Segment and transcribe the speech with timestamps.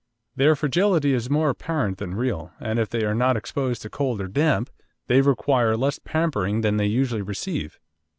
[0.35, 4.19] Their fragility is more apparent than real, and if they are not exposed to cold
[4.19, 4.71] or damp,
[5.05, 7.79] they require less pampering than they usually receive.